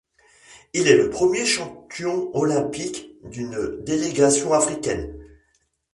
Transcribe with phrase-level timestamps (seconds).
[0.73, 5.15] Il est le premier champion olympique d’une délégation africaine.